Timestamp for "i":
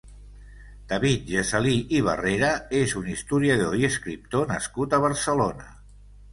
1.97-1.99, 3.83-3.87